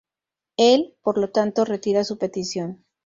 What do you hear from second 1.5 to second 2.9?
retira su petición.